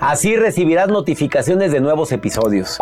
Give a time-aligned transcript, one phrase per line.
[0.00, 2.78] Así recibirás notificaciones de nuevos episodios.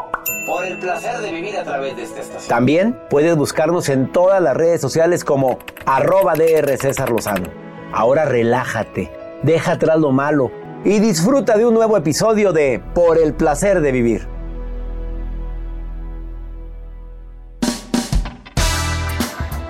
[0.46, 2.48] Por el placer de vivir a través de esta estación.
[2.48, 7.48] También puedes buscarnos en todas las redes sociales como arroba DR César Lozano.
[7.92, 9.10] Ahora relájate,
[9.42, 10.52] deja atrás lo malo
[10.84, 14.28] y disfruta de un nuevo episodio de Por el placer de vivir.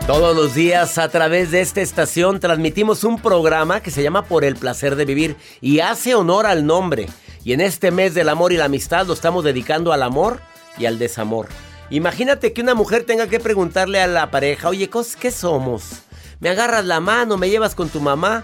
[0.06, 4.44] Todos los días a través de esta estación transmitimos un programa que se llama Por
[4.44, 7.06] el placer de vivir y hace honor al nombre.
[7.48, 10.42] Y en este mes del amor y la amistad lo estamos dedicando al amor
[10.76, 11.48] y al desamor.
[11.88, 16.02] Imagínate que una mujer tenga que preguntarle a la pareja, oye, ¿qué somos?
[16.40, 17.38] ¿Me agarras la mano?
[17.38, 18.42] ¿Me llevas con tu mamá?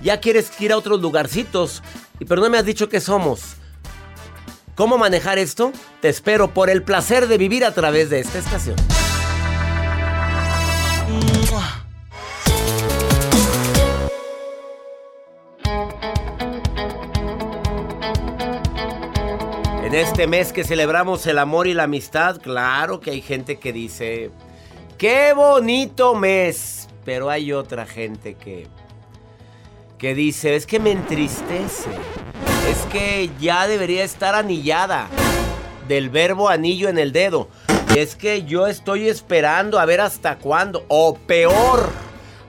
[0.00, 1.82] ¿Ya quieres ir a otros lugarcitos?
[2.20, 3.56] Pero no me has dicho qué somos.
[4.76, 5.72] ¿Cómo manejar esto?
[6.00, 8.76] Te espero por el placer de vivir a través de esta estación.
[19.96, 23.72] En este mes que celebramos el amor y la amistad, claro que hay gente que
[23.72, 24.30] dice,
[24.98, 28.66] qué bonito mes, pero hay otra gente que,
[29.96, 31.88] que dice, es que me entristece,
[32.70, 35.08] es que ya debería estar anillada
[35.88, 37.48] del verbo anillo en el dedo.
[37.96, 41.88] Es que yo estoy esperando a ver hasta cuándo, o peor.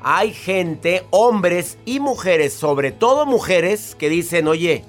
[0.03, 4.83] Hay gente, hombres y mujeres, sobre todo mujeres, que dicen, oye,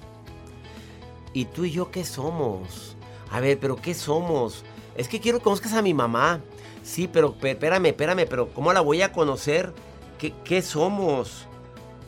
[1.38, 2.97] ¿Y tú y yo qué somos?
[3.31, 4.65] A ver, pero ¿qué somos?
[4.97, 6.41] Es que quiero que conozcas a mi mamá.
[6.82, 9.72] Sí, pero espérame, espérame, pero ¿cómo la voy a conocer?
[10.19, 11.47] ¿Qué, qué somos?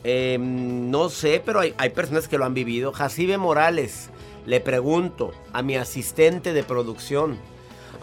[0.03, 2.91] Em, no sé, pero hay, hay, personas que lo han vivido.
[2.91, 4.09] Jacibe Morales,
[4.45, 7.37] le pregunto a mi asistente de producción,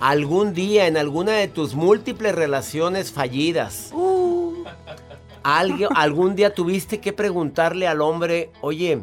[0.00, 4.64] ¿algún día en alguna de tus múltiples relaciones fallidas, uh.
[5.94, 9.02] algún día tuviste que preguntarle al hombre, oye,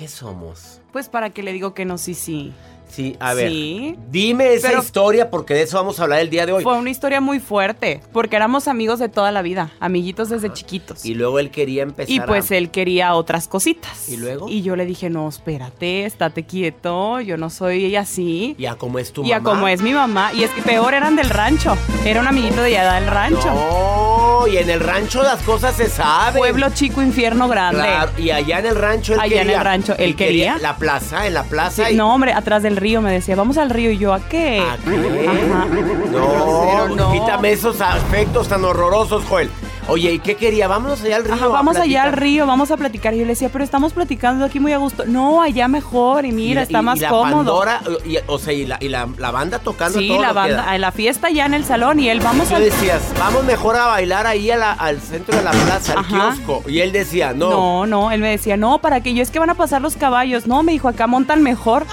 [0.00, 0.80] ¿qué somos?
[0.92, 2.54] Pues para que le digo que no, sí, sí.
[2.88, 3.50] Sí, a ver.
[3.50, 3.96] Sí.
[4.10, 6.62] Dime esa historia porque de eso vamos a hablar el día de hoy.
[6.64, 11.04] Fue una historia muy fuerte, porque éramos amigos de toda la vida, amiguitos desde chiquitos.
[11.04, 12.10] Y luego él quería empezar.
[12.10, 14.08] Y pues él quería otras cositas.
[14.08, 14.48] ¿Y luego?
[14.48, 18.56] Y yo le dije, no, espérate, estate quieto, yo no soy así.
[18.58, 19.28] ¿Y a cómo es tu mamá?
[19.28, 20.32] Y a cómo es mi mamá.
[20.32, 21.76] Y es que peor eran del rancho.
[22.06, 23.44] Era un amiguito de allá del rancho.
[23.44, 26.38] No, y en el rancho las cosas se saben.
[26.38, 27.82] Pueblo chico, infierno grande.
[27.82, 30.58] Claro, y allá en el rancho él allá en el rancho él, quería.
[30.58, 31.90] La plaza, en la plaza.
[31.92, 33.90] No, hombre, atrás del río me decía, vamos al río.
[33.90, 34.60] Y yo, ¿a qué?
[34.60, 35.26] ¿A qué?
[35.28, 35.66] Ajá.
[36.10, 39.50] No, no, quítame esos aspectos tan horrorosos, Joel.
[39.90, 40.68] Oye, ¿y qué quería?
[40.68, 41.34] Vámonos allá al río.
[41.34, 43.12] Ajá, vamos allá al río, vamos a platicar.
[43.14, 45.04] Y yo le decía, pero estamos platicando aquí muy a gusto.
[45.06, 47.36] No, allá mejor, y mira, está más y la cómodo.
[47.58, 50.78] Pandora, y, o sea, y la, y la, la banda tocando Sí, todo la banda,
[50.78, 51.98] la fiesta ya en el salón.
[52.00, 52.60] Y él, vamos Tú a.
[52.60, 56.34] decías, vamos mejor a bailar ahí a la- al centro de la plaza, al Ajá.
[56.34, 56.62] kiosco.
[56.68, 57.50] Y él decía, no.
[57.50, 59.96] No, no, él me decía, no, para que yo es que van a pasar los
[59.96, 60.46] caballos.
[60.46, 61.84] No, me dijo, acá montan mejor.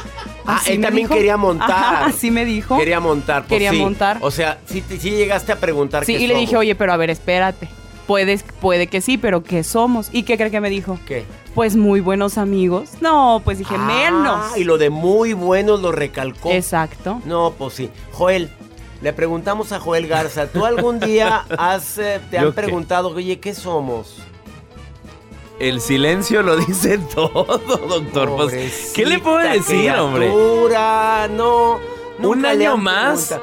[0.49, 1.15] Ah, Así él también dijo.
[1.15, 1.69] quería montar.
[1.71, 2.77] Ajá, así me dijo.
[2.77, 3.41] Quería montar.
[3.44, 3.77] pues Quería sí.
[3.79, 4.17] montar.
[4.21, 6.97] O sea, sí, sí llegaste a preguntar Sí, qué y le dije, oye, pero a
[6.97, 7.67] ver, espérate.
[8.07, 10.09] Puedes, puede que sí, pero ¿qué somos?
[10.13, 10.98] ¿Y qué cree que me dijo?
[11.06, 11.25] ¿Qué?
[11.54, 12.92] Pues muy buenos amigos.
[13.01, 14.51] No, pues dije, menos.
[14.54, 16.50] Ah, y lo de muy buenos lo recalcó.
[16.51, 17.21] Exacto.
[17.25, 17.89] No, pues sí.
[18.13, 18.50] Joel,
[19.01, 22.62] le preguntamos a Joel Garza, ¿tú algún día has, eh, te ¿Yo han qué?
[22.62, 24.15] preguntado, oye, ¿qué somos?
[25.59, 27.57] El silencio lo dice todo,
[27.89, 28.36] doctor.
[28.38, 30.30] Pues, ¿Qué le puedo Pobrecita decir, hombre?
[31.36, 31.80] no.
[32.24, 33.36] ¿Un año más?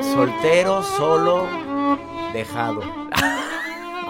[0.00, 1.46] Soltero, solo,
[2.32, 2.80] dejado.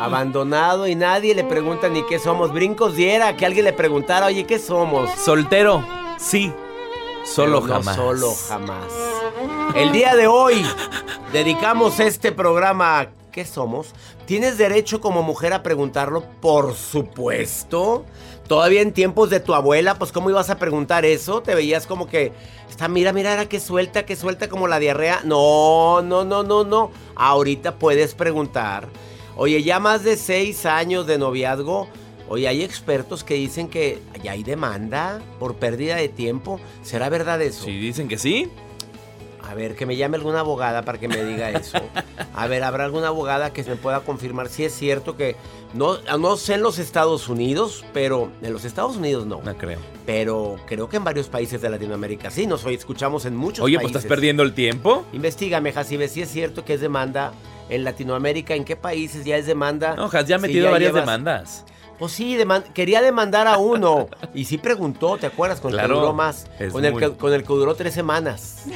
[0.01, 2.53] Abandonado y nadie le pregunta ni qué somos.
[2.53, 5.11] Brincos diera que alguien le preguntara, oye, ¿qué somos?
[5.19, 5.85] Soltero,
[6.19, 6.53] sí.
[7.25, 7.97] Solo Pero no jamás.
[7.97, 8.93] Solo jamás.
[9.75, 10.65] El día de hoy
[11.33, 13.95] dedicamos este programa a ¿Qué somos?
[14.27, 16.25] ¿Tienes derecho como mujer a preguntarlo?
[16.41, 18.05] Por supuesto.
[18.49, 21.41] Todavía en tiempos de tu abuela, pues ¿cómo ibas a preguntar eso?
[21.41, 22.33] Te veías como que
[22.69, 25.21] está, mira, mira, era que suelta, que suelta como la diarrea.
[25.25, 26.91] No, no, no, no, no.
[27.15, 28.89] Ahorita puedes preguntar.
[29.37, 31.89] Oye, ya más de seis años de noviazgo.
[32.29, 36.61] Oye, hay expertos que dicen que ya hay demanda por pérdida de tiempo.
[36.83, 37.65] ¿Será verdad eso?
[37.65, 38.49] Si dicen que sí,
[39.49, 41.79] A ver, que me llame alguna abogada para que me diga eso.
[42.35, 45.35] A ver, ¿habrá alguna abogada que me pueda confirmar si es cierto que...
[45.75, 48.31] No, no sé en los Estados Unidos, pero...
[48.43, 49.41] En los Estados Unidos no.
[49.43, 49.81] no creo.
[50.07, 52.47] Pero creo que en varios países de Latinoamérica sí.
[52.47, 53.91] Nos hoy escuchamos en muchos Oye, países.
[53.93, 55.05] pues estás perdiendo el tiempo.
[55.13, 57.33] Investígame, Jacibe, si es cierto que es demanda
[57.71, 58.55] en Latinoamérica.
[58.55, 59.95] ¿En qué países ya es demanda?
[59.97, 61.65] No, Has ya ha Si metido varias llevas- demandas.
[61.99, 62.39] Pues sí,
[62.73, 64.09] quería demandar a uno.
[64.35, 65.61] Y sí preguntó, ¿te acuerdas?
[65.61, 66.47] Con el que duró más.
[66.73, 68.65] Con el, que, con el que duró tres semanas.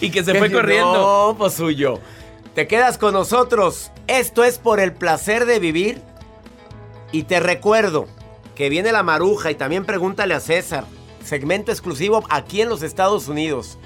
[0.00, 0.92] Y que se fue corriendo.
[0.94, 2.00] No, pues suyo.
[2.54, 3.90] Te quedas con nosotros.
[4.06, 6.00] Esto es por el placer de vivir.
[7.12, 8.06] Y te recuerdo
[8.54, 10.84] que viene la maruja y también pregúntale a César.
[11.24, 13.78] Segmento exclusivo aquí en los Estados Unidos.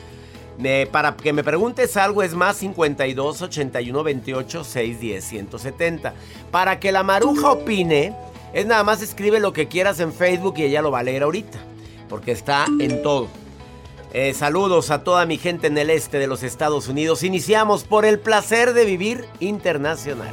[0.90, 6.14] Para que me preguntes algo es más 52 81 28 610 170.
[6.50, 8.14] Para que la maruja opine,
[8.52, 11.22] es nada más escribe lo que quieras en Facebook y ella lo va a leer
[11.22, 11.58] ahorita.
[12.08, 13.28] Porque está en todo.
[14.12, 17.22] Eh, saludos a toda mi gente en el este de los Estados Unidos.
[17.22, 20.32] Iniciamos por el placer de vivir internacional.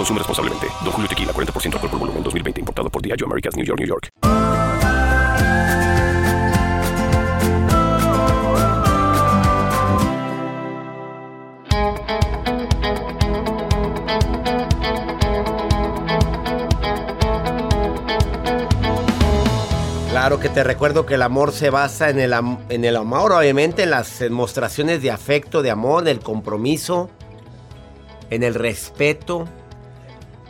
[0.00, 0.66] Consume responsablemente.
[0.82, 2.60] Don Julio Tequila, 40% alcohol por volumen, 2020.
[2.60, 4.08] Importado por Diageo Americas, New York, New York.
[20.08, 22.32] Claro que te recuerdo que el amor se basa en el,
[22.70, 27.10] en el amor, obviamente, en las demostraciones de afecto, de amor, en el compromiso,
[28.30, 29.46] en el respeto.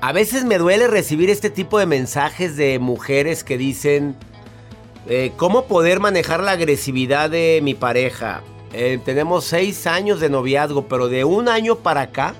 [0.02, 4.16] A veces me duele recibir este tipo de mensajes de mujeres que dicen,
[5.06, 8.40] eh, ¿cómo poder manejar la agresividad de mi pareja?
[8.72, 12.34] Eh, tenemos seis años de noviazgo, pero de un año para acá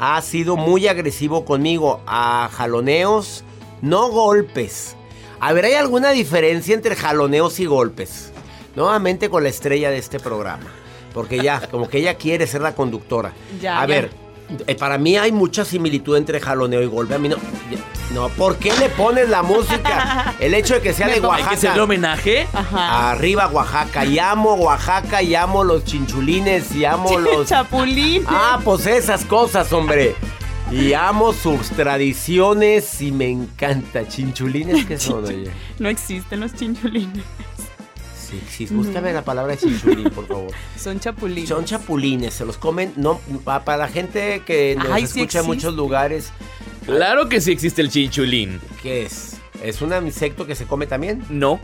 [0.00, 3.44] ha sido muy agresivo conmigo, a jaloneos,
[3.82, 4.96] no golpes.
[5.38, 8.32] A ver, ¿hay alguna diferencia entre jaloneos y golpes?
[8.74, 10.66] Nuevamente con la estrella de este programa.
[11.14, 13.32] Porque ya, como que ella quiere ser la conductora.
[13.60, 13.86] Ya, a ya.
[13.86, 14.10] ver,
[14.78, 17.14] para mí hay mucha similitud entre jaloneo y golpe.
[17.14, 17.36] A mí no.
[18.14, 20.34] No, ¿por qué le pones la música?
[20.40, 21.50] El hecho de que sea de ¿Hay que Oaxaca.
[21.52, 22.48] hacerle homenaje?
[22.52, 23.10] Ajá.
[23.12, 24.04] Arriba Oaxaca.
[24.04, 27.46] Y amo Oaxaca, y amo los chinchulines, y amo los...
[27.46, 28.24] Chapulín.
[28.26, 30.16] Ah, pues esas cosas, hombre.
[30.72, 34.06] Y amo sus tradiciones y me encanta.
[34.06, 35.50] ¿Chinchulines qué son, oye?
[35.78, 37.24] No existen los chinchulines.
[38.30, 40.52] Sí, sí, búscame la palabra chinchulín, por favor.
[40.78, 41.48] Son chapulines.
[41.48, 45.40] Son chapulines, se los comen, no, pa- para la gente que nos Ay, sí escucha
[45.40, 46.32] en muchos lugares,
[46.86, 48.60] Claro que sí existe el chinchulín.
[48.82, 49.36] ¿qué es?
[49.62, 51.22] ¿Es un insecto que se come también?
[51.28, 51.60] No.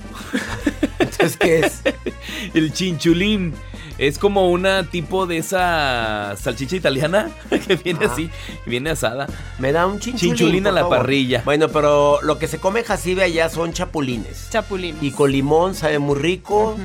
[0.99, 1.80] Entonces, ¿qué es?
[2.54, 3.54] El chinchulín
[3.98, 7.30] es como una tipo de esa salchicha italiana
[7.66, 8.10] que viene Ah.
[8.12, 8.30] así,
[8.66, 9.26] viene asada.
[9.58, 10.34] Me da un chinchulín.
[10.36, 10.98] Chinchulín a la favor.
[10.98, 11.42] parrilla.
[11.44, 14.48] Bueno, pero lo que se come en Jacibe allá son chapulines.
[14.50, 15.02] Chapulines.
[15.02, 16.76] Y con limón sabe muy rico.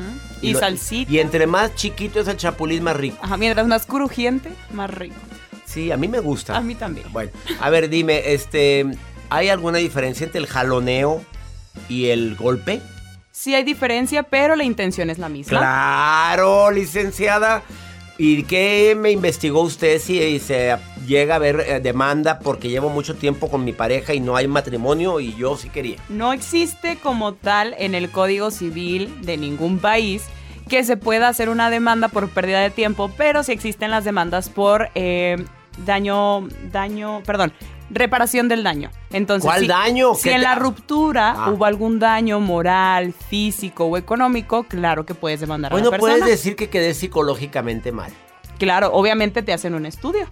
[0.41, 1.11] Y lo- salsita.
[1.11, 3.17] Y entre más chiquito es el chapulín, más rico.
[3.21, 5.15] Ajá, mientras más crujiente, más rico.
[5.65, 6.57] Sí, a mí me gusta.
[6.57, 7.05] A mí también.
[7.13, 8.85] Bueno, a ver, dime, este,
[9.29, 11.23] ¿hay alguna diferencia entre el jaloneo
[11.87, 12.81] y el golpe?
[13.41, 15.57] Sí hay diferencia, pero la intención es la misma.
[15.57, 17.63] Claro, licenciada.
[18.19, 23.15] ¿Y qué me investigó usted si se llega a ver eh, demanda porque llevo mucho
[23.15, 25.97] tiempo con mi pareja y no hay matrimonio y yo sí quería?
[26.07, 30.25] No existe como tal en el Código Civil de ningún país
[30.69, 34.49] que se pueda hacer una demanda por pérdida de tiempo, pero sí existen las demandas
[34.49, 35.43] por eh,
[35.83, 37.53] daño, daño, perdón,
[37.93, 38.89] reparación del daño.
[39.11, 40.15] Entonces, ¿Cuál si- daño?
[40.15, 41.49] Si ¿Qué en te- la ruptura Ah.
[41.51, 46.13] hubo algún daño moral, físico o económico, claro que puedes demandar a Bueno, la persona.
[46.19, 48.11] puedes decir que quedé psicológicamente mal.
[48.57, 50.27] Claro, obviamente te hacen un estudio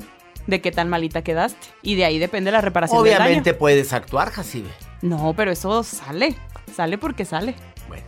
[0.48, 3.26] de qué tan malita quedaste y de ahí depende la reparación del daño.
[3.26, 4.70] Obviamente puedes actuar, Jacibe.
[5.02, 6.36] No, pero eso sale,
[6.76, 7.56] sale porque sale.
[7.88, 8.04] Bueno.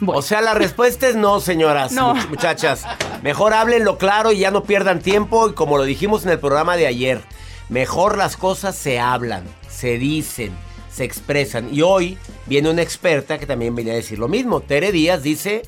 [0.00, 0.18] Bueno.
[0.18, 2.14] O sea, la respuesta es no, señoras, No.
[2.14, 2.84] much- muchachas.
[3.22, 5.48] Mejor háblenlo claro y ya no pierdan tiempo.
[5.48, 7.22] Y como lo dijimos en el programa de ayer,
[7.68, 10.52] mejor las cosas se hablan, se dicen,
[10.90, 11.72] se expresan.
[11.72, 14.60] Y hoy viene una experta que también viene a decir lo mismo.
[14.60, 15.62] Tere Díaz dice,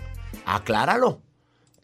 [0.47, 1.21] acláralo.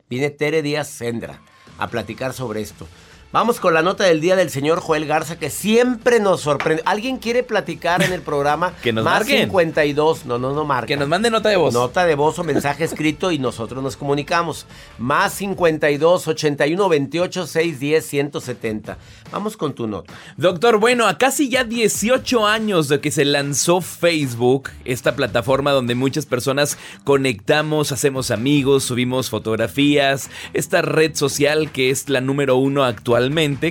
[0.08, 1.40] Viene Tere Díaz Sendra
[1.78, 2.86] a platicar sobre esto.
[3.34, 6.84] Vamos con la nota del día del señor Joel Garza que siempre nos sorprende.
[6.86, 8.74] ¿Alguien quiere platicar en el programa?
[8.84, 9.40] Que nos Más marquen.
[9.40, 10.24] 52.
[10.26, 10.86] No, no, no marca.
[10.86, 11.74] Que nos mande nota de voz.
[11.74, 14.66] Nota de voz o mensaje escrito y nosotros nos comunicamos.
[14.98, 18.98] Más 52 81 28 610 170.
[19.32, 20.14] Vamos con tu nota.
[20.36, 25.96] Doctor, bueno, a casi ya 18 años de que se lanzó Facebook, esta plataforma donde
[25.96, 32.84] muchas personas conectamos, hacemos amigos, subimos fotografías, esta red social que es la número uno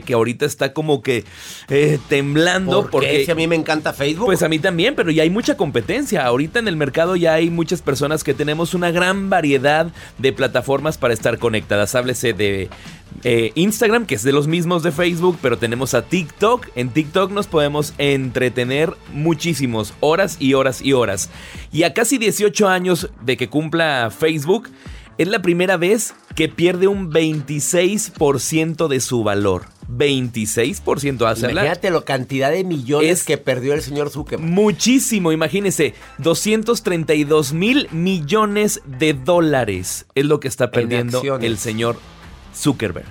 [0.06, 1.24] que ahorita está como que
[1.70, 3.12] eh, temblando ¿Por porque...
[3.12, 3.26] qué?
[3.26, 4.26] Si a mí me encanta Facebook.
[4.26, 6.26] Pues a mí también, pero ya hay mucha competencia.
[6.26, 10.98] Ahorita en el mercado ya hay muchas personas que tenemos una gran variedad de plataformas
[10.98, 11.96] para estar conectadas.
[11.96, 12.70] Háblese de
[13.24, 16.68] eh, Instagram, que es de los mismos de Facebook, pero tenemos a TikTok.
[16.76, 21.30] En TikTok nos podemos entretener muchísimos, horas y horas y horas.
[21.72, 24.70] Y a casi 18 años de que cumpla Facebook,
[25.18, 29.66] es la primera vez que pierde un 26% de su valor.
[29.90, 31.52] 26% hace.
[31.52, 34.50] Imagínate la cantidad de millones Es- que perdió el señor Zuckerberg.
[34.50, 41.98] Muchísimo, imagínense, 232 mil millones de dólares es lo que está perdiendo el señor
[42.56, 43.06] Zuckerberg.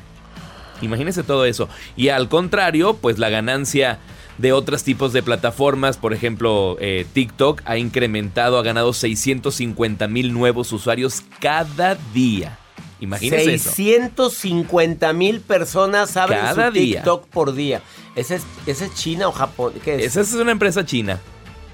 [0.80, 1.68] Imagínense todo eso.
[1.96, 4.00] Y al contrario, pues la ganancia
[4.38, 10.32] de otros tipos de plataformas, por ejemplo, eh, TikTok ha incrementado, ha ganado 650 mil
[10.32, 12.58] nuevos usuarios cada día.
[13.00, 13.70] Imagínense eso.
[13.72, 16.96] 650 mil personas abren Cada su día.
[16.98, 17.82] TikTok por día.
[18.14, 19.72] ¿Ese es, China o Japón?
[19.84, 20.04] ¿Qué es?
[20.04, 21.18] Esa es una empresa china.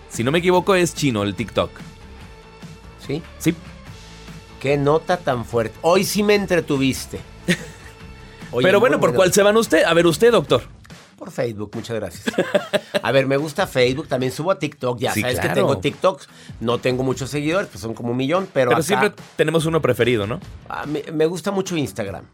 [0.08, 1.70] Si no me equivoco, es chino el TikTok.
[3.06, 3.22] ¿Sí?
[3.38, 3.54] Sí.
[4.60, 5.76] Qué nota tan fuerte.
[5.82, 7.20] Hoy sí me entretuviste.
[8.50, 9.16] Oye, Pero bueno, ¿por bueno.
[9.16, 9.84] cuál se van usted?
[9.84, 10.62] A ver, usted, doctor.
[11.18, 12.24] Por Facebook, muchas gracias.
[13.02, 14.98] A ver, me gusta Facebook, también subo a TikTok.
[15.00, 16.28] Ya Sí, sabes que tengo TikToks.
[16.60, 19.82] No tengo muchos seguidores, pues son como un millón, pero, Pero, acá, siempre tenemos uno
[19.82, 20.38] preferido, ¿no?
[20.68, 22.24] a mí- me gusta mucho Instagram.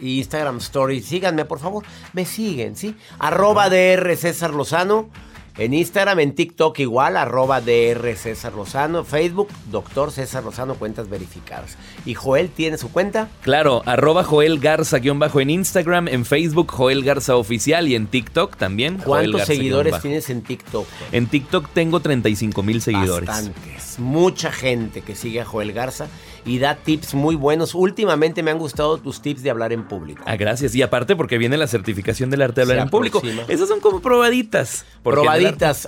[0.00, 1.00] Instagram Story.
[1.02, 1.84] Síganme, por favor.
[2.12, 2.96] Me siguen, ¿sí?
[3.18, 5.08] Arroba DR César Lozano.
[5.58, 9.04] En Instagram, en TikTok igual, arroba DR César Lozano.
[9.04, 11.78] Facebook, Doctor César Lozano, cuentas verificadas.
[12.04, 13.28] ¿Y Joel tiene su cuenta?
[13.40, 18.06] Claro, arroba Joel Garza guion bajo en Instagram, en Facebook Joel Garza Oficial y en
[18.06, 18.98] TikTok también.
[18.98, 20.86] ¿Cuántos Garza seguidores tienes en TikTok?
[21.12, 23.26] En TikTok tengo 35 mil seguidores.
[23.26, 23.98] Bastantes.
[23.98, 26.06] Mucha gente que sigue a Joel Garza
[26.44, 27.74] y da tips muy buenos.
[27.74, 30.22] Últimamente me han gustado tus tips de hablar en público.
[30.26, 30.74] Ah, gracias.
[30.74, 33.22] Y aparte porque viene la certificación del arte de hablar Se en público.
[33.48, 34.84] Esas son como probaditas.
[35.02, 35.26] porque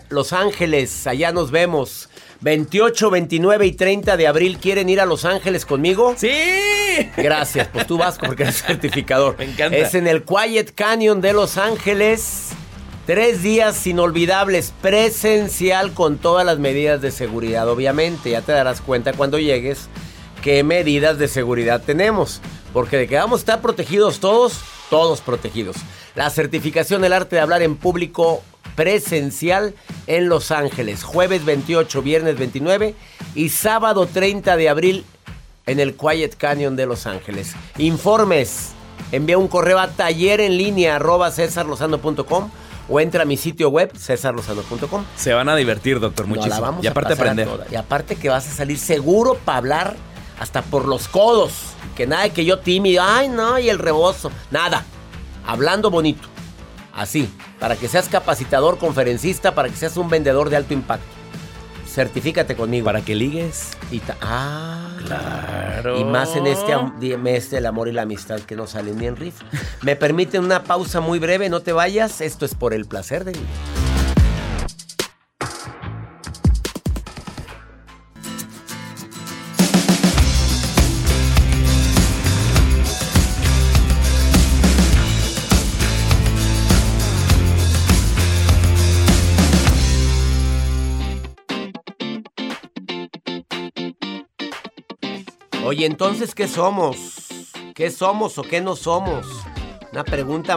[0.08, 2.08] Los Ángeles, allá nos vemos.
[2.40, 6.14] 28, 29 y 30 de abril, ¿quieren ir a Los Ángeles conmigo?
[6.16, 6.30] ¡Sí!
[7.16, 9.36] Gracias, pues tú vas porque eres certificador.
[9.38, 9.76] Me encanta.
[9.76, 12.50] Es en el Quiet Canyon de Los Ángeles.
[13.06, 18.30] Tres días inolvidables, presencial con todas las medidas de seguridad, obviamente.
[18.30, 19.88] Ya te darás cuenta cuando llegues
[20.42, 22.40] qué medidas de seguridad tenemos.
[22.72, 24.60] Porque de que vamos a estar protegidos todos,
[24.90, 25.76] todos protegidos.
[26.14, 28.42] La certificación del arte de hablar en público
[28.78, 29.74] presencial
[30.06, 31.02] en Los Ángeles.
[31.02, 32.94] Jueves 28, viernes 29
[33.34, 35.04] y sábado 30 de abril
[35.66, 37.56] en el Quiet Canyon de Los Ángeles.
[37.78, 38.68] Informes.
[39.10, 42.50] Envía un correo a taller en línea arroba cesarlosano.com
[42.88, 45.04] o entra a mi sitio web cesarlosano.com.
[45.16, 46.60] Se van a divertir, doctor, muchísimo.
[46.60, 47.48] vamos y aparte a aprender.
[47.72, 49.96] Y aparte que vas a salir seguro para hablar
[50.38, 51.52] hasta por los codos.
[51.96, 54.30] Que nada que yo tímido, ay no, y el rebozo.
[54.52, 54.84] Nada.
[55.44, 56.28] Hablando bonito.
[56.98, 57.30] Así.
[57.60, 61.06] Para que seas capacitador, conferencista, para que seas un vendedor de alto impacto.
[61.86, 62.84] Certifícate conmigo.
[62.84, 63.70] Para que ligues.
[63.90, 65.98] Y ta- ah, Claro.
[66.00, 69.16] Y más en este mes del amor y la amistad que no salen ni en
[69.16, 69.44] rifa.
[69.82, 72.20] Me permiten una pausa muy breve, no te vayas.
[72.20, 73.87] Esto es por el placer de vivir.
[95.68, 97.26] Oye, entonces, ¿qué somos?
[97.74, 99.26] ¿Qué somos o qué no somos?
[99.92, 100.56] Una pregunta.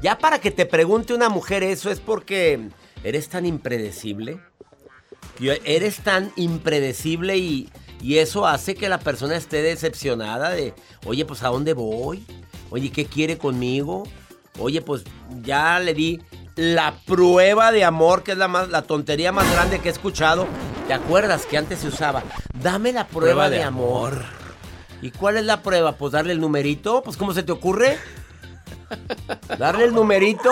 [0.00, 2.68] Ya para que te pregunte una mujer eso es porque
[3.02, 4.38] eres tan impredecible.
[5.40, 7.68] Eres tan impredecible y,
[8.00, 10.72] y eso hace que la persona esté decepcionada de,
[11.04, 12.24] oye, pues ¿a dónde voy?
[12.70, 14.04] Oye, ¿qué quiere conmigo?
[14.60, 15.02] Oye, pues
[15.42, 16.20] ya le di
[16.54, 20.46] la prueba de amor, que es la, más, la tontería más grande que he escuchado.
[20.86, 22.22] ¿Te acuerdas que antes se usaba?
[22.62, 24.43] Dame la prueba, de, amor.
[25.04, 25.92] ¿Y cuál es la prueba?
[25.96, 27.02] Pues darle el numerito.
[27.02, 27.98] Pues ¿cómo se te ocurre?
[29.58, 30.50] Darle el numerito.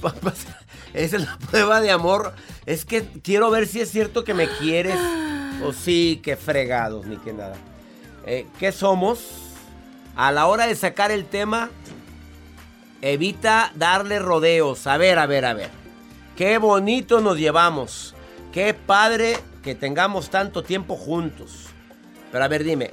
[0.94, 2.32] Esa es la prueba de amor.
[2.64, 5.00] Es que quiero ver si es cierto que me quieres.
[5.64, 7.56] O sí, que fregados, ni que nada.
[8.24, 9.18] Eh, ¿Qué somos?
[10.14, 11.68] A la hora de sacar el tema,
[13.00, 14.86] evita darle rodeos.
[14.86, 15.70] A ver, a ver, a ver.
[16.36, 18.14] Qué bonito nos llevamos.
[18.52, 21.66] Qué padre que tengamos tanto tiempo juntos.
[22.30, 22.92] Pero a ver, dime,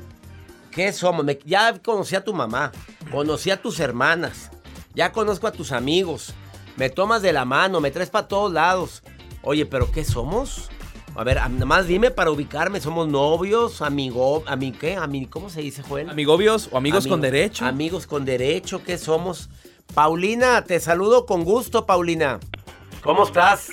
[0.72, 1.26] ¿qué somos?
[1.26, 2.72] Me- ya conocí a tu mamá,
[3.12, 4.52] conocí a tus hermanas,
[4.96, 6.34] ya conozco a tus amigos.
[6.78, 9.04] Me tomas de la mano, me traes para todos lados.
[9.42, 10.70] Oye, ¿pero qué somos?
[11.16, 12.80] A ver, nada más dime para ubicarme.
[12.80, 13.82] ¿Somos novios?
[13.82, 14.44] ¿Amigo?
[14.46, 14.98] ¿Ami qué?
[14.98, 16.10] Ami- ¿Cómo se dice, Joel?
[16.10, 17.66] Amigobios o amigos Amigo- con derecho.
[17.66, 19.50] Amigos con derecho, ¿qué somos?
[19.94, 22.40] Paulina, te saludo con gusto, Paulina.
[23.02, 23.70] ¿Cómo estás?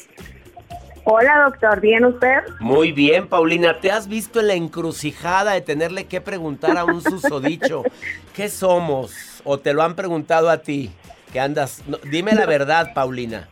[1.09, 1.81] Hola, doctor.
[1.81, 2.39] ¿Bien usted?
[2.59, 3.79] Muy bien, Paulina.
[3.79, 7.85] ¿Te has visto en la encrucijada de tenerle que preguntar a un susodicho
[8.35, 9.41] qué somos?
[9.45, 10.91] ¿O te lo han preguntado a ti?
[11.33, 11.85] Que andas.
[11.87, 13.49] no, dime la verdad, Paulina.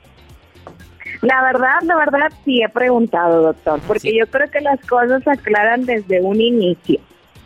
[1.22, 4.18] La verdad, la verdad, sí he preguntado, doctor, porque Sí.
[4.18, 6.98] yo creo que las cosas se aclaran desde un inicio.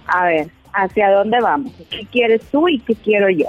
[0.06, 1.72] A ver, ¿hacia dónde vamos?
[1.90, 3.46] ¿Qué quieres tú y qué quiero yo?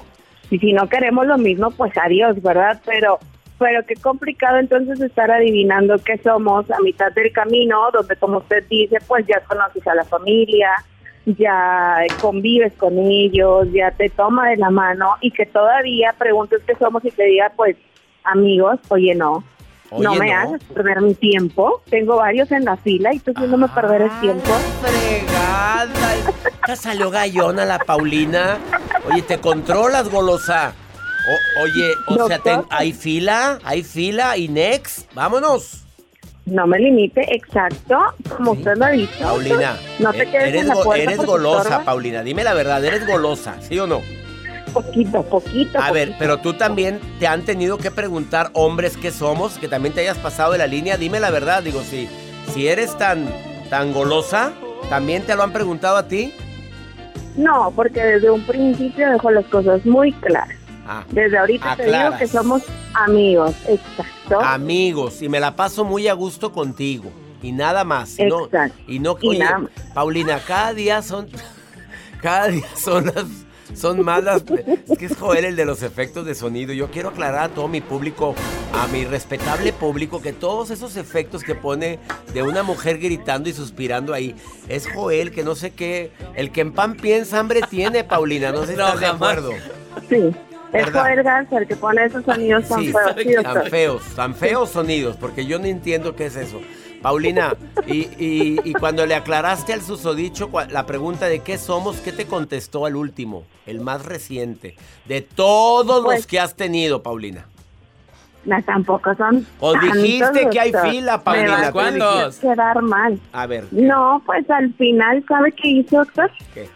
[0.52, 2.82] Y si no queremos lo mismo, pues adiós, ¿verdad?
[2.86, 3.18] Pero,
[3.60, 8.64] pero qué complicado entonces estar adivinando qué somos a mitad del camino, donde como usted
[8.70, 10.72] dice, pues ya conoces a la familia,
[11.26, 16.74] ya convives con ellos, ya te toma de la mano y que todavía preguntes qué
[16.76, 17.76] somos y te diga, pues,
[18.24, 19.44] amigos, oye, no,
[19.92, 21.82] Oye, no me hagas perder mi tiempo.
[21.90, 24.52] Tengo varios en la fila y tú haciéndome perder el tiempo.
[24.82, 26.16] Fregada.
[26.68, 28.58] Ya salió gallona la Paulina.
[29.12, 30.74] Oye, te controlas, golosa.
[31.30, 33.60] O- oye, o sea, ten- ¿hay fila?
[33.64, 34.36] ¿Hay fila?
[34.38, 35.12] ¿Y next?
[35.14, 35.84] Vámonos.
[36.46, 38.00] No me limite, exacto,
[38.36, 39.12] como usted lo ha dicho.
[39.22, 41.84] Paulina, No te eh, quedes eres, en la puerta eres golosa.
[41.86, 42.24] Paulina.
[42.24, 44.02] Dime la verdad, eres golosa, ¿sí o no?
[44.74, 45.80] Poquito, poquito.
[45.80, 49.94] A ver, pero tú también te han tenido que preguntar hombres qué somos, que también
[49.94, 50.98] te hayas pasado de la línea.
[50.98, 52.10] Dime la verdad, digo, si,
[52.54, 53.28] si eres tan,
[53.70, 54.52] tan golosa,
[54.90, 56.34] ¿también te lo han preguntado a ti?
[57.36, 60.56] No, porque desde un principio dejo las cosas muy claras.
[61.12, 62.20] Desde ahorita te digo Aclaras.
[62.20, 64.40] que somos amigos, exacto.
[64.42, 67.12] amigos, y me la paso muy a gusto contigo.
[67.42, 68.20] Y nada más.
[68.20, 68.78] Y no, Exacto.
[68.88, 69.72] y no, Y oye, nada más.
[69.94, 71.28] Paulina, cada día son.
[72.22, 73.24] Cada día son las.
[73.74, 74.44] Son más las.
[74.90, 76.74] Es que es Joel el de los efectos de sonido.
[76.74, 78.36] Yo quiero aclarar a todo mi público,
[78.74, 81.98] a mi respetable público, que todos esos efectos que pone
[82.34, 84.36] de una mujer gritando y suspirando ahí,
[84.68, 86.12] es Joel, que no sé qué.
[86.36, 88.52] El que en pan piensa, hambre tiene, Paulina.
[88.52, 89.52] No sé si No, estás de acuerdo.
[90.10, 90.36] Sí,
[90.74, 91.02] es ¿Verdad?
[91.02, 93.16] Joel Garza el que pone esos sonidos tan Sí, feos.
[93.18, 96.62] Sí, tan feos, tan feos sonidos, porque yo no entiendo qué es eso.
[97.02, 97.54] Paulina,
[97.88, 102.26] y, y- y cuando le aclaraste al susodicho la pregunta de qué somos, ¿qué te
[102.26, 107.46] contestó al último, el más reciente, de todos los Pues- que has tenido, Paulina?
[108.46, 109.46] No, tampoco son.
[109.60, 111.68] O dijiste que hay fila, Paulina.
[111.70, 113.20] hacer quedar mal.
[113.34, 116.32] A ver, No, pues al final, ¿sabe qué hizo, doctor?
[116.54, 116.70] ¿qué?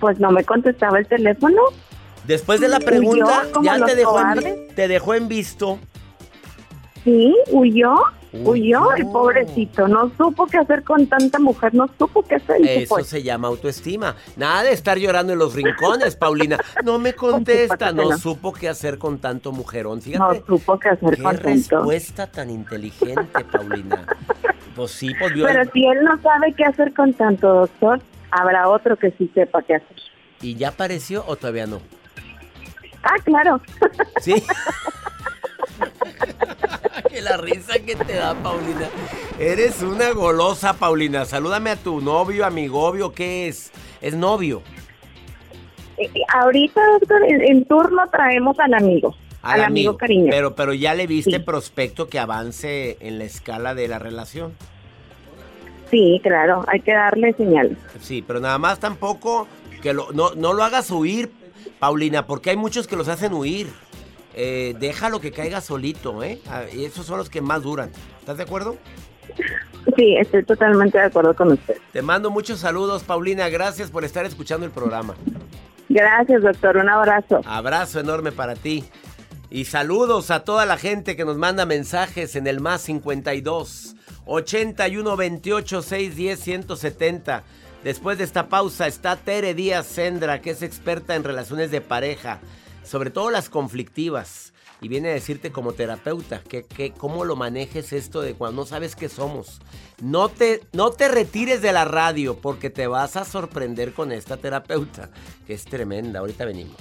[0.00, 1.60] Pues no me contestaba el teléfono.
[2.28, 5.78] Después de la pregunta, ya te dejó, en, te dejó en visto.
[7.02, 7.94] Sí, huyó,
[8.34, 8.92] huyó Huyó.
[8.96, 9.88] el pobrecito.
[9.88, 12.56] No supo qué hacer con tanta mujer, no supo qué hacer.
[12.62, 13.04] Eso fue.
[13.04, 14.14] se llama autoestima.
[14.36, 16.58] Nada de estar llorando en los rincones, Paulina.
[16.84, 20.02] No me contesta, no supo qué hacer con tanto mujerón.
[20.18, 21.48] No supo qué hacer qué con tanto.
[21.78, 24.04] respuesta tan inteligente, Paulina.
[24.76, 28.68] Pues sí, pues vio Pero si él no sabe qué hacer con tanto, doctor, habrá
[28.68, 29.96] otro que sí sepa qué hacer.
[30.42, 31.80] ¿Y ya apareció o todavía no?
[33.10, 33.60] Ah, claro.
[34.20, 34.34] ¿Sí?
[37.10, 38.88] que la risa que te da, Paulina.
[39.38, 41.24] Eres una golosa, Paulina.
[41.24, 43.72] Salúdame a tu novio, amigobio, ¿qué es?
[44.00, 44.62] Es novio.
[45.96, 49.14] Eh, Ahorita, doctor, en, en turno traemos al amigo.
[49.42, 50.26] Al, amigo, cariño.
[50.30, 51.38] Pero, pero ya le viste Sí.
[51.38, 54.52] prospecto que avance en la escala de la relación.
[55.90, 57.78] Sí, claro, hay que darle señales.
[58.02, 59.48] Sí, pero nada más tampoco
[59.80, 61.30] que lo, no, no lo hagas huir,
[61.78, 63.68] Paulina, porque hay muchos que los hacen huir.
[64.34, 66.40] Eh, déjalo que caiga solito, ¿eh?
[66.48, 67.90] Ah, Y esos son los que más duran.
[68.20, 68.76] ¿Estás de acuerdo?
[69.96, 71.76] Sí, estoy totalmente de acuerdo con usted.
[71.92, 73.48] Te mando muchos saludos, Paulina.
[73.48, 75.14] Gracias por estar escuchando el programa.
[75.88, 76.76] Gracias, doctor.
[76.76, 77.40] Un abrazo.
[77.46, 78.84] Abrazo enorme para ti.
[79.50, 85.16] Y saludos a toda la gente que nos manda mensajes en el más 52 81
[85.16, 87.42] 28 610 170.
[87.84, 92.40] Después de esta pausa está Tere Díaz Sendra, que es experta en relaciones de pareja,
[92.82, 94.52] sobre todo las conflictivas.
[94.80, 98.66] Y viene a decirte como terapeuta que, que cómo lo manejes esto de cuando no
[98.66, 99.60] sabes qué somos.
[100.00, 104.36] No te, no te retires de la radio porque te vas a sorprender con esta
[104.36, 105.10] terapeuta,
[105.46, 106.20] que es tremenda.
[106.20, 106.76] Ahorita venimos.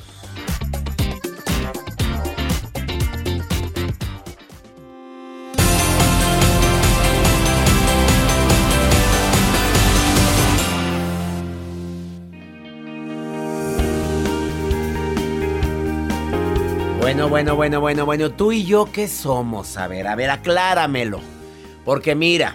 [17.07, 18.31] Bueno, bueno, bueno, bueno, bueno.
[18.31, 19.77] Tú y yo, ¿qué somos?
[19.77, 21.21] A ver, a ver, acláramelo.
[21.85, 22.53] Porque mira,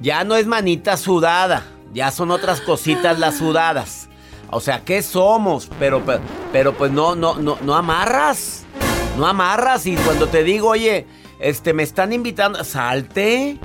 [0.00, 1.62] ya no es manita sudada.
[1.92, 4.08] Ya son otras cositas las sudadas.
[4.50, 5.68] O sea, ¿qué somos?
[5.78, 6.20] Pero, pero,
[6.52, 8.64] pero, pues no, no, no, no amarras.
[9.18, 9.84] No amarras.
[9.84, 11.06] Y cuando te digo, oye,
[11.38, 13.58] este, me están invitando, salte.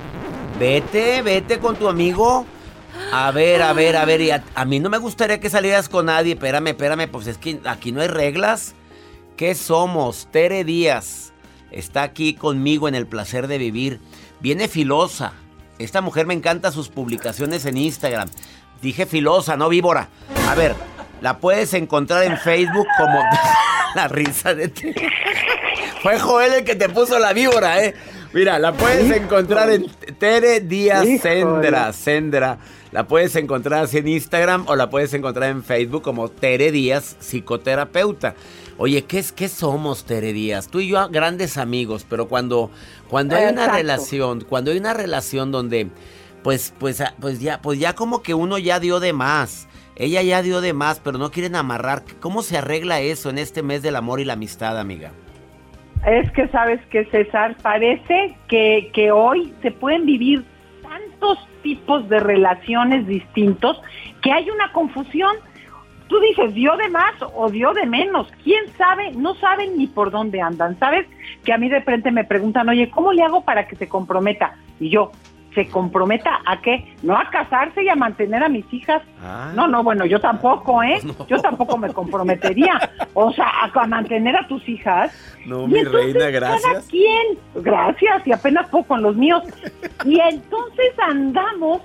[0.60, 2.46] Vete, vete con tu amigo.
[3.14, 4.20] A ver, a ver, a ver.
[4.20, 6.34] Y a, a mí no me gustaría que salieras con nadie.
[6.34, 7.10] Espérame, espérame.
[7.10, 8.76] Pues es que aquí no hay reglas.
[9.42, 10.28] ¿Qué somos?
[10.30, 11.34] Tere Díaz
[11.72, 14.00] está aquí conmigo en el placer de vivir.
[14.40, 15.34] Viene filosa.
[15.80, 18.30] Esta mujer me encanta sus publicaciones en Instagram.
[18.84, 20.10] Dije filosa, no víbora.
[20.48, 20.76] A ver,
[21.22, 23.20] la puedes encontrar en Facebook como
[23.96, 25.10] la risa de Tere.
[26.04, 27.96] Fue Joel el que te puso la víbora, ¿eh?
[28.34, 29.88] Mira, la puedes encontrar en
[30.20, 31.20] Tere Díaz Híjole.
[31.20, 31.94] Sendra.
[31.94, 32.58] Sendra.
[32.92, 37.16] La puedes encontrar así en Instagram o la puedes encontrar en Facebook como Tere Díaz,
[37.20, 38.36] psicoterapeuta.
[38.84, 40.68] Oye, ¿qué, es, ¿qué somos, Tere Díaz?
[40.68, 42.72] Tú y yo, grandes amigos, pero cuando,
[43.10, 45.90] cuando hay una relación, cuando hay una relación donde,
[46.42, 49.70] pues, pues, ah, pues ya, pues ya como que uno ya dio de más.
[49.96, 52.02] Ella ya dio de más, pero no quieren amarrar.
[52.20, 55.12] ¿Cómo se arregla eso en este mes del amor y la amistad, amiga?
[56.08, 60.44] Es que sabes que César, parece que, que hoy se pueden vivir
[60.82, 63.80] tantos tipos de relaciones distintos
[64.24, 65.36] que hay una confusión.
[66.12, 68.28] Tú dices, dio de más o dio de menos.
[68.44, 69.12] ¿Quién sabe?
[69.14, 70.78] No saben ni por dónde andan.
[70.78, 71.08] ¿Sabes?
[71.46, 74.58] Que a mí de frente me preguntan, oye, ¿cómo le hago para que se comprometa?
[74.78, 75.12] Y yo,
[75.56, 76.94] ¿se comprometa a qué?
[77.02, 79.02] No a casarse y a mantener a mis hijas.
[79.24, 79.54] Ah.
[79.56, 81.00] No, no, bueno, yo tampoco, ¿eh?
[81.06, 81.26] No.
[81.28, 82.74] Yo tampoco me comprometería.
[83.14, 85.14] O sea, a, a mantener a tus hijas.
[85.46, 86.88] No, Y mi entonces, reina, Cada gracias.
[86.90, 89.44] quien, gracias, y apenas poco con los míos.
[90.04, 91.82] Y entonces andamos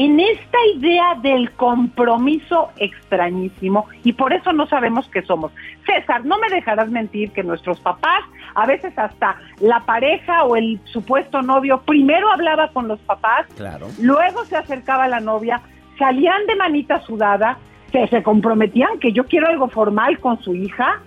[0.00, 5.50] en esta idea del compromiso extrañísimo y por eso no sabemos qué somos.
[5.84, 8.22] César, no me dejarás mentir que nuestros papás,
[8.54, 13.88] a veces hasta la pareja o el supuesto novio, primero hablaba con los papás, Claro.
[14.00, 15.60] luego se acercaba a la novia,
[15.98, 17.58] salían de manita sudada,
[17.90, 21.00] se, se comprometían que yo quiero algo formal con su hija,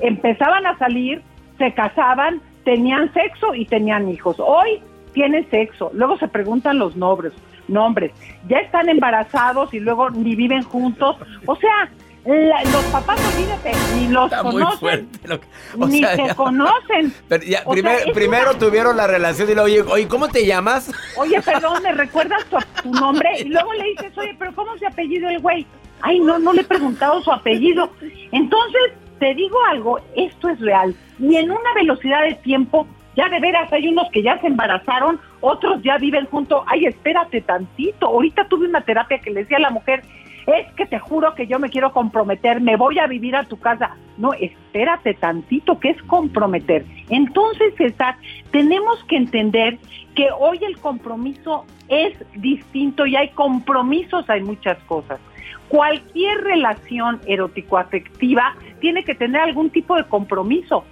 [0.00, 1.20] empezaban a salir,
[1.58, 4.36] se casaban, tenían sexo y tenían hijos.
[4.38, 4.80] Hoy
[5.12, 7.34] tienen sexo, luego se preguntan los nombres,
[7.70, 8.12] nombres,
[8.48, 11.16] ya están embarazados y luego ni viven juntos.
[11.46, 11.90] O sea,
[12.26, 15.46] la- los papás, olvídate, ni los Está conocen, lo que-
[15.86, 17.14] ni sea, se ya- conocen.
[17.28, 20.08] Pero ya, O primer- sea, es primero una- tuvieron la relación y luego, oye, oye,
[20.08, 20.92] ¿cómo te llamas?
[21.16, 23.28] Oye, perdón, ¿me recuerdas tu, tu nombre?
[23.40, 25.66] Y luego le dices, oye, pero ¿cómo se apellido el güey?
[26.02, 27.90] Ay, no, no le he preguntado su apellido.
[28.32, 28.80] Entonces,
[29.18, 30.94] te digo algo, esto es real.
[31.18, 35.18] Y en una velocidad de tiempo Ya de veras hay unos que ya se embarazaron,
[35.40, 36.62] otros ya viven juntos.
[36.66, 38.06] Ay, espérate tantito.
[38.06, 40.02] Ahorita tuve una terapia que le decía a la mujer,
[40.46, 43.58] es que te juro que yo me quiero comprometer, me voy a vivir a tu
[43.58, 43.96] casa.
[44.16, 46.84] No, espérate tantito, que es comprometer.
[47.08, 48.16] Entonces, César,
[48.50, 49.78] tenemos que entender
[50.14, 55.20] que hoy el compromiso es distinto y hay compromisos, hay muchas cosas.
[55.68, 60.84] Cualquier relación erótico-afectiva tiene que tener algún tipo de compromiso.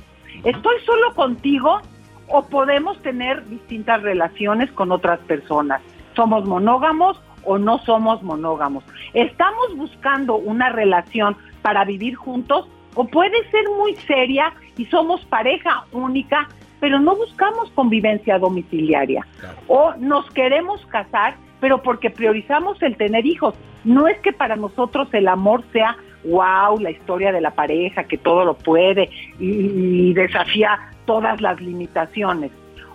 [0.44, 1.80] ¿Estoy solo contigo
[2.28, 5.80] o podemos tener distintas relaciones con otras personas?
[6.14, 8.84] ¿Somos monógamos o no somos monógamos?
[9.14, 15.84] ¿Estamos buscando una relación para vivir juntos o puede ser muy seria y somos pareja
[15.92, 16.48] única,
[16.80, 19.26] pero no buscamos convivencia domiciliaria?
[19.66, 23.54] O nos queremos casar, pero porque priorizamos el tener hijos.
[23.84, 28.18] No es que para nosotros el amor sea wow, la historia de la pareja, que
[28.18, 32.50] todo lo puede y, y desafía todas las limitaciones.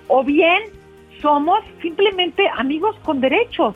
[0.07, 0.61] O bien
[1.21, 3.75] somos simplemente amigos con derechos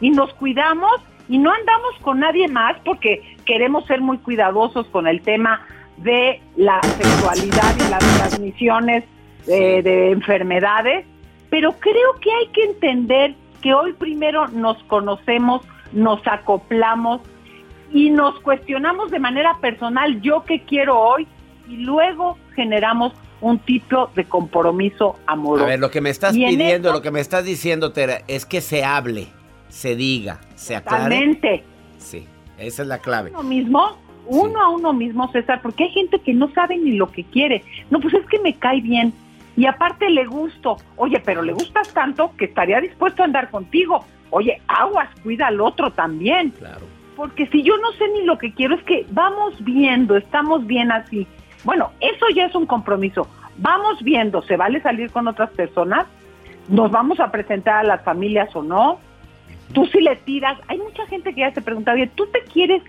[0.00, 5.06] y nos cuidamos y no andamos con nadie más porque queremos ser muy cuidadosos con
[5.06, 5.60] el tema
[5.98, 9.04] de la sexualidad y las transmisiones
[9.46, 11.06] de, de enfermedades,
[11.50, 17.20] pero creo que hay que entender que hoy primero nos conocemos, nos acoplamos
[17.92, 21.26] y nos cuestionamos de manera personal yo qué quiero hoy
[21.68, 25.64] y luego generamos un tipo de compromiso amoroso.
[25.64, 28.60] A ver, lo que me estás pidiendo, lo que me estás diciendo, Tera, es que
[28.60, 29.28] se hable,
[29.68, 31.04] se diga, se aclare.
[31.04, 31.64] Totalmente.
[31.98, 32.26] Sí,
[32.58, 33.30] esa es la clave.
[33.30, 37.10] uno mismo, uno a uno mismo, César, porque hay gente que no sabe ni lo
[37.10, 37.62] que quiere.
[37.90, 39.12] No, pues es que me cae bien.
[39.56, 40.76] Y aparte le gusto.
[40.96, 44.04] Oye, pero le gustas tanto que estaría dispuesto a andar contigo.
[44.30, 46.50] Oye, aguas, cuida al otro también.
[46.50, 46.95] Claro.
[47.16, 50.92] Porque si yo no sé ni lo que quiero, es que vamos viendo, estamos bien
[50.92, 51.26] así.
[51.64, 53.26] Bueno, eso ya es un compromiso.
[53.56, 56.06] Vamos viendo, ¿se vale salir con otras personas?
[56.68, 59.00] ¿Nos vamos a presentar a las familias o no?
[59.72, 60.58] Tú sí le tiras.
[60.68, 62.82] Hay mucha gente que ya se pregunta, oye, ¿tú te quieres?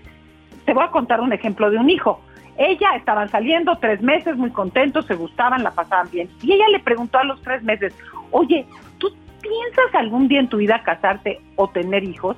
[0.66, 2.20] Te voy a contar un ejemplo de un hijo.
[2.58, 6.28] Ella estaban saliendo tres meses, muy contentos, se gustaban, la pasaban bien.
[6.42, 7.94] Y ella le preguntó a los tres meses,
[8.30, 8.66] oye,
[8.98, 9.08] ¿tú
[9.40, 12.36] piensas algún día en tu vida casarte o tener hijos?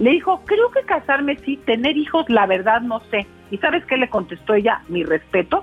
[0.00, 3.26] Le dijo, creo que casarme sí, tener hijos, la verdad no sé.
[3.50, 4.82] ¿Y sabes qué le contestó ella?
[4.88, 5.62] Mi respeto.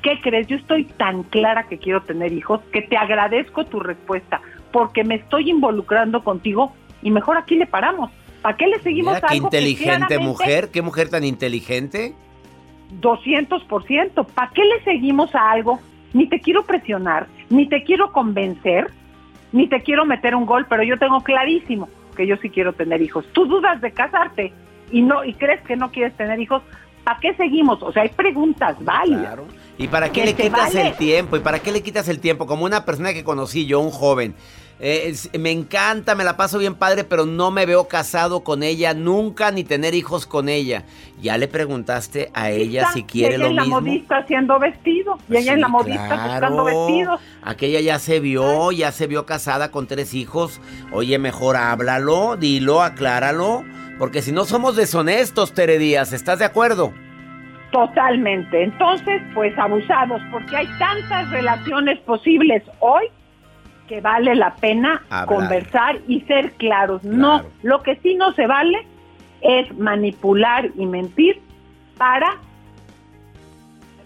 [0.00, 0.48] ¿Qué crees?
[0.48, 4.40] Yo estoy tan clara que quiero tener hijos que te agradezco tu respuesta
[4.72, 8.10] porque me estoy involucrando contigo y mejor aquí le paramos.
[8.40, 12.14] ¿Para qué le seguimos Mira qué algo inteligente mujer, qué mujer tan inteligente.
[13.00, 14.26] 200%.
[14.26, 15.78] ¿Para qué le seguimos a algo?
[16.14, 18.90] Ni te quiero presionar, ni te quiero convencer,
[19.52, 23.02] ni te quiero meter un gol, pero yo tengo clarísimo que yo sí quiero tener
[23.02, 23.24] hijos.
[23.32, 24.52] Tú dudas de casarte
[24.90, 26.62] y no y crees que no quieres tener hijos.
[27.04, 27.82] ¿Para qué seguimos?
[27.82, 29.36] O sea, hay preguntas válidas.
[29.76, 30.88] ¿Y para qué Que le quitas vale.
[30.88, 31.36] el tiempo?
[31.36, 32.46] ¿Y para qué le quitas el tiempo?
[32.46, 34.34] Como una persona que conocí yo, un joven.
[34.84, 38.64] Eh, es- me encanta, me la paso bien padre, pero no me veo casado con
[38.64, 40.82] ella nunca ni tener hijos con ella.
[41.20, 43.80] ¿Ya le preguntaste a ella si quiere ella lo en la mismo?
[43.80, 45.20] modista haciendo vestidos.
[45.30, 46.86] Y ella en la Sí, modista buscando claro.
[46.86, 47.20] vestidos.
[47.44, 50.60] Aquella ya se vio, ya se vio casada con tres hijos.
[50.90, 53.62] Oye, mejor háblalo, dilo, acláralo.
[54.00, 56.92] Porque si no somos deshonestos, Tere Díaz, ¿estás de acuerdo?
[57.70, 58.64] Totalmente.
[58.64, 63.04] Entonces, pues abusados, porque hay tantas relaciones posibles hoy
[63.88, 65.26] que vale la pena Hablar.
[65.26, 67.02] conversar y ser claros.
[67.04, 68.86] No, lo que sí no se vale
[69.40, 71.40] es manipular y mentir
[71.98, 72.38] para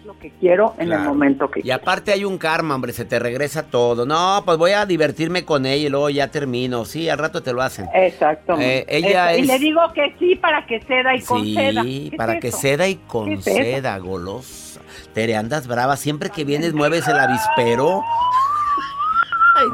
[0.05, 3.19] lo que quiero en el momento que Y aparte hay un karma, hombre, se te
[3.19, 4.07] regresa todo.
[4.07, 6.85] No, pues voy a divertirme con ella y luego ya termino.
[6.85, 7.89] Sí, al rato te lo hacen.
[7.93, 8.57] Exacto.
[8.61, 9.37] Eh, ella.
[9.37, 11.83] Y le digo que sí para que ceda y conceda.
[11.83, 12.59] Sí, ¿Qué para es que eso?
[12.59, 14.81] ceda y ¿Qué es conceda, golosa.
[15.13, 15.97] Tere, andas brava.
[15.97, 18.03] Siempre que vienes mueves el avispero.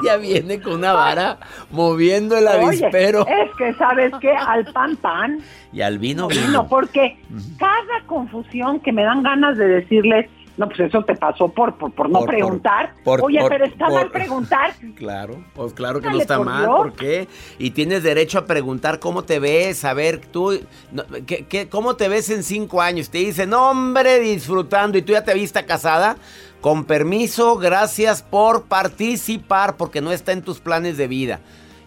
[0.05, 1.39] Ya viene con una vara
[1.71, 3.27] moviendo el Oye, avispero.
[3.27, 5.39] es que sabes que al pan pan
[5.73, 6.69] Y al vino vino, vino.
[6.69, 7.19] porque
[7.59, 11.93] cada confusión que me dan ganas de decirles, no, pues eso te pasó por, por,
[11.93, 12.93] por no Por- preguntar.
[13.05, 14.73] por- Oye, pero está mal preguntar.
[14.97, 16.77] Claro, pues claro que no está mal, Dios.
[16.77, 17.27] ¿por qué?
[17.59, 20.61] Y tienes derecho a preguntar cómo te ves, a ver, tú,
[20.93, 23.09] no, ¿qué, qué- cómo te ves en cinco años?
[23.11, 26.17] Te dicen, hombre, disfrutando, y tú ya te viste casada.
[26.63, 31.41] Con permiso, gracias por participar, porque no está en tus planes de vida.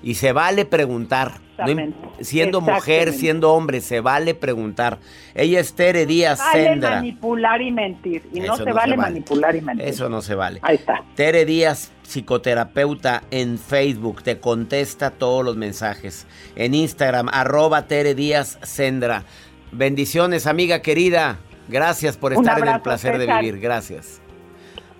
[0.03, 1.39] Y se vale preguntar.
[1.57, 4.99] No siendo mujer, siendo hombre, se vale preguntar.
[5.33, 6.89] Ella es Tere Díaz Vale Sendra.
[6.95, 8.23] manipular y mentir.
[8.33, 9.13] Y no, se, no vale se vale.
[9.13, 9.87] manipular y mentir.
[9.87, 10.59] Eso no se vale.
[10.61, 11.05] Ahí está.
[11.15, 16.27] Tere Díaz, psicoterapeuta en Facebook, te contesta todos los mensajes.
[16.57, 19.23] En Instagram, arroba Tere Díaz Sendra.
[19.71, 21.37] Bendiciones, amiga querida.
[21.69, 23.61] Gracias por estar en el placer de vivir.
[23.61, 24.21] Gracias.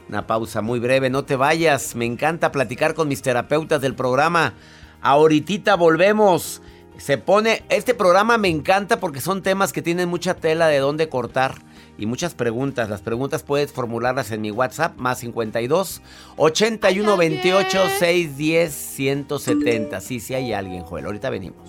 [0.10, 1.96] Una pausa muy breve, no te vayas.
[1.96, 4.54] Me encanta platicar con mis terapeutas del programa.
[5.02, 6.62] Ahorita volvemos.
[6.98, 11.10] Se pone, este programa me encanta porque son temas que tienen mucha tela de dónde
[11.10, 11.56] cortar
[11.98, 12.90] y muchas preguntas.
[12.90, 16.02] Las preguntas puedes formularlas en mi WhatsApp, más 52
[16.38, 20.02] 81 28 610 170.
[20.02, 21.06] Sí, sí hay alguien, Joel.
[21.06, 21.68] Ahorita venimos.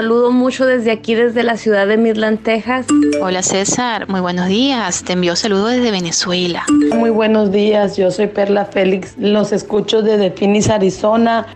[0.00, 2.86] Saludo mucho desde aquí, desde la ciudad de Midland, Texas.
[3.20, 5.04] Hola César, muy buenos días.
[5.04, 6.64] Te envío saludos desde Venezuela.
[6.94, 9.14] Muy buenos días, yo soy Perla Félix.
[9.18, 11.46] Los escucho desde Phoenix, Arizona.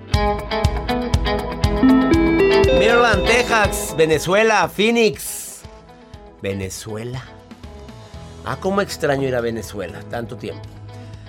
[2.79, 5.63] Midland, Texas, Venezuela, Phoenix.
[6.43, 7.25] Venezuela.
[8.45, 10.61] Ah, cómo extraño ir a Venezuela, tanto tiempo.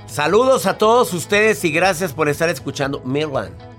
[0.05, 3.74] Saludos a todos ustedes y gracias por estar escuchando Midland.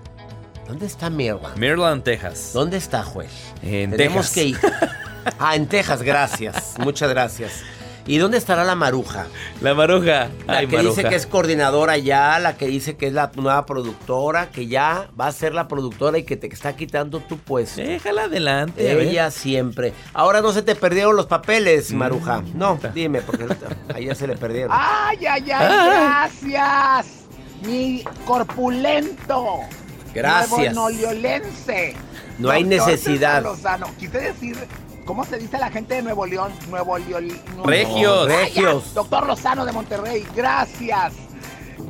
[0.66, 1.56] ¿Dónde está Midland?
[1.58, 2.50] Midland, Texas.
[2.52, 3.30] ¿Dónde está, juez?
[3.62, 4.34] En Tenemos Texas.
[4.34, 4.58] que ir.
[5.38, 6.74] Ah, en Texas, gracias.
[6.78, 7.62] Muchas gracias.
[8.08, 9.26] ¿Y dónde estará la maruja?
[9.60, 10.28] La maruja.
[10.46, 10.94] La Ay, que maruja.
[10.96, 15.08] dice que es coordinadora ya, la que dice que es la nueva productora, que ya
[15.20, 17.80] va a ser la productora y que te está quitando tu puesto.
[17.82, 18.92] Déjala adelante.
[19.02, 19.92] Ella siempre.
[20.14, 21.96] Ahora no se te perdieron los papeles, Mm.
[21.96, 22.42] Maruja.
[22.54, 23.44] No, dime, porque
[23.92, 24.70] a ella se le perdieron.
[24.80, 26.30] ¡Ay, ay, ay!
[26.52, 27.06] ¡Gracias!
[27.66, 29.60] Mi corpulento.
[30.16, 30.74] Gracias.
[30.74, 31.94] Nuevo noliolense.
[32.38, 33.42] No hay necesidad.
[33.42, 33.86] Lozano.
[33.98, 34.56] Quise decir,
[35.04, 36.52] ¿cómo se dice la gente de Nuevo León?
[36.68, 37.28] Nuevo León.
[37.64, 38.26] Regios.
[38.26, 38.94] Regios.
[38.94, 41.12] Doctor Lozano de Monterrey, gracias.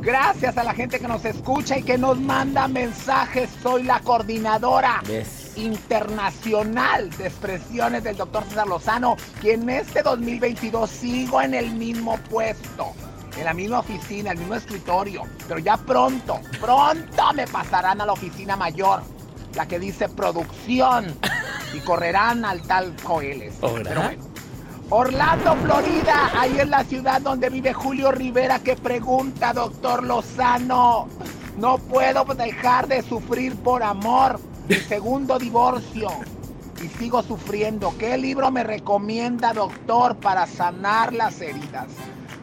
[0.01, 3.49] Gracias a la gente que nos escucha y que nos manda mensajes.
[3.63, 5.53] Soy la coordinadora Yes.
[5.57, 12.19] internacional de expresiones del doctor César Lozano, que en este 2022 sigo en el mismo
[12.31, 12.93] puesto,
[13.37, 18.13] en la misma oficina, el mismo escritorio, pero ya pronto, pronto me pasarán a la
[18.13, 19.03] oficina mayor,
[19.55, 21.15] la que dice producción,
[21.75, 23.55] y correrán al tal Coeles.
[23.63, 23.83] Ahora.
[23.85, 24.25] Pero bueno.
[24.89, 31.09] Orlando, Florida, ahí es la ciudad donde vive Julio Rivera que pregunta, doctor Lozano,
[31.59, 36.09] no puedo dejar de sufrir por amor, mi segundo divorcio,
[36.83, 37.95] y sigo sufriendo.
[37.99, 41.89] ¿Qué libro me recomienda, doctor, para sanar las heridas?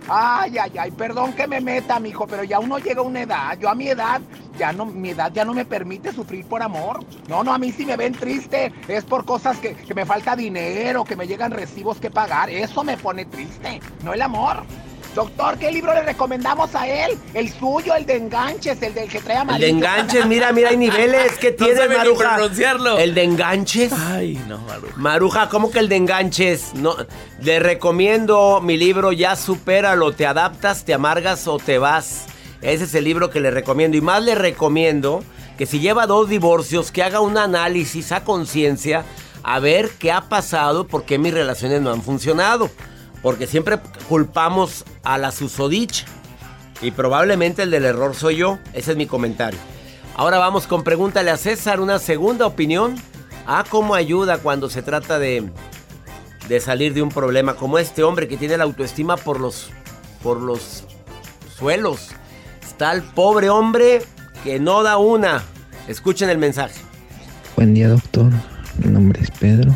[0.07, 3.57] Ay, ay, ay, perdón que me meta, mijo, pero ya uno llega a una edad,
[3.57, 4.21] yo a mi edad,
[4.57, 7.03] ya no, mi edad ya no me permite sufrir por amor.
[7.27, 10.35] No, no, a mí si me ven triste, es por cosas que, que me falta
[10.35, 14.63] dinero, que me llegan recibos que pagar, eso me pone triste, no el amor.
[15.15, 17.15] Doctor, ¿qué libro le recomendamos a él?
[17.36, 19.65] El suyo, el de enganches, el del que trae El amarillo.
[19.67, 21.34] de enganches, mira, mira, hay niveles.
[21.39, 22.36] ¿Qué No tiene sabe ni Maruja?
[22.36, 22.97] pronunciarlo.
[22.97, 23.93] El de enganches.
[23.93, 24.93] Ay, no, maruja.
[24.97, 26.73] Maruja, ¿cómo que el de enganches?
[26.73, 26.95] No,
[27.41, 32.26] le recomiendo mi libro Ya supéralo, te adaptas, te amargas o te vas.
[32.63, 33.95] Ese es el libro que le recomiendo.
[33.95, 35.23] Y más le recomiendo
[35.60, 39.04] que si lleva dos divorcios, que haga un análisis a conciencia
[39.43, 42.71] a ver qué ha pasado, por qué mis relaciones no han funcionado.
[43.23, 46.05] Porque siempre culpamos a la susodicha.
[46.81, 48.59] Y probablemente el del error soy yo.
[48.73, 49.59] Ese es mi comentario.
[50.15, 52.95] Ahora vamos con Pregúntale a César, una segunda opinión.
[53.47, 55.49] Ah, cómo ayuda cuando se trata de,
[56.47, 59.69] de salir de un problema como este hombre que tiene la autoestima por los,
[60.21, 60.83] por los
[61.57, 62.09] suelos.
[62.62, 64.01] Está el pobre hombre
[64.43, 65.43] que no da una.
[65.88, 66.79] Escuchen el mensaje.
[67.55, 68.31] Buen día, doctor.
[68.83, 69.75] Mi nombre es Pedro.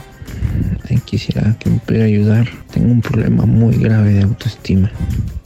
[1.08, 2.50] Quisiera que me pudiera ayudar.
[2.74, 4.92] Tengo un problema muy grave de autoestima.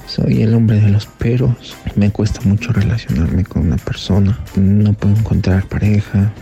[0.08, 1.78] Soy el hombre de los peros.
[1.96, 4.40] Me cuesta mucho relacionarme con una persona.
[4.56, 6.34] No puedo encontrar pareja.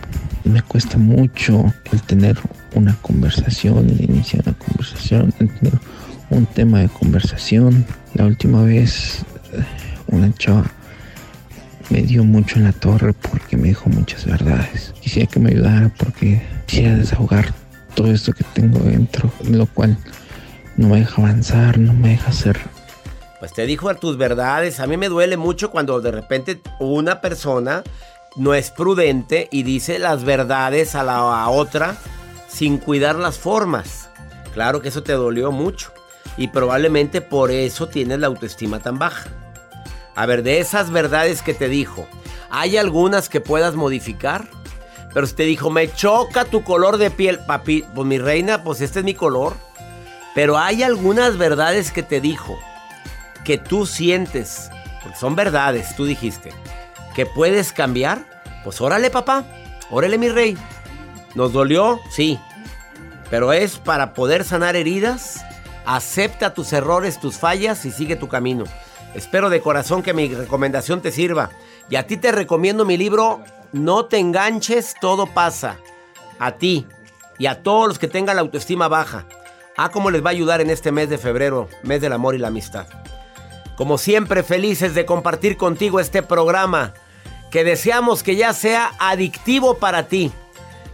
[0.44, 2.38] Me cuesta mucho el tener
[2.74, 5.78] una conversación, el iniciar una conversación, el tener
[6.30, 7.84] un tema de conversación.
[8.14, 9.18] La última vez
[9.52, 9.62] eh,
[10.06, 10.64] una chava
[11.90, 14.94] me dio mucho en la torre porque me dijo muchas verdades.
[15.02, 17.59] Quisiera que me ayudara porque quisiera desahogar
[17.94, 19.96] todo esto que tengo dentro, lo cual
[20.76, 22.58] no me deja avanzar, no me deja ser
[23.38, 24.80] Pues te dijo tus verdades.
[24.80, 27.82] A mí me duele mucho cuando de repente una persona
[28.36, 31.96] no es prudente y dice las verdades a la a otra
[32.48, 34.08] sin cuidar las formas.
[34.54, 35.92] Claro que eso te dolió mucho.
[36.36, 39.28] Y probablemente por eso tienes la autoestima tan baja.
[40.14, 42.06] A ver, de esas verdades que te dijo,
[42.50, 44.48] ¿hay algunas que puedas modificar?
[45.12, 48.80] Pero si te dijo, me choca tu color de piel, papi, pues mi reina, pues
[48.80, 49.54] este es mi color.
[50.34, 52.58] Pero hay algunas verdades que te dijo
[53.44, 54.70] que tú sientes,
[55.02, 56.52] porque son verdades, tú dijiste,
[57.14, 58.24] que puedes cambiar,
[58.62, 59.44] pues órale papá,
[59.90, 60.56] órale mi rey.
[61.34, 62.00] ¿Nos dolió?
[62.10, 62.38] Sí.
[63.28, 65.44] Pero es para poder sanar heridas,
[65.84, 68.64] acepta tus errores, tus fallas y sigue tu camino.
[69.14, 71.50] Espero de corazón que mi recomendación te sirva.
[71.88, 73.42] Y a ti te recomiendo mi libro
[73.72, 75.78] No te enganches, todo pasa.
[76.38, 76.86] A ti
[77.38, 79.26] y a todos los que tengan la autoestima baja.
[79.76, 82.38] Ah, cómo les va a ayudar en este mes de febrero, mes del amor y
[82.38, 82.86] la amistad.
[83.76, 86.92] Como siempre, felices de compartir contigo este programa
[87.50, 90.32] que deseamos que ya sea adictivo para ti.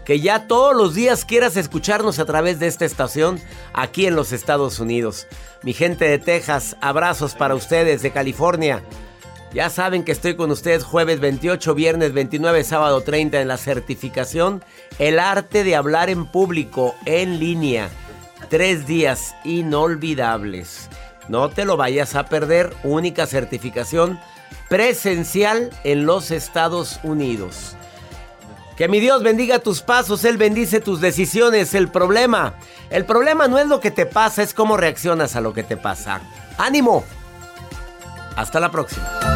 [0.05, 3.41] Que ya todos los días quieras escucharnos a través de esta estación
[3.73, 5.27] aquí en los Estados Unidos.
[5.63, 8.85] Mi gente de Texas, abrazos para ustedes de California.
[9.57, 14.63] Ya saben que estoy con ustedes jueves 28, viernes 29, sábado 30 en la certificación
[14.99, 17.89] El arte de hablar en público en línea.
[18.51, 20.91] Tres días inolvidables.
[21.29, 22.77] No te lo vayas a perder.
[22.85, 24.21] Única certificación
[24.69, 27.77] presencial en los Estados Unidos.
[28.77, 31.73] Que mi Dios bendiga tus pasos, Él bendice tus decisiones.
[31.73, 32.57] El problema,
[32.91, 35.79] el problema no es lo que te pasa, es cómo reaccionas a lo que te
[35.79, 36.21] pasa.
[36.59, 37.05] ¡Ánimo!
[38.37, 39.36] Hasta la próxima.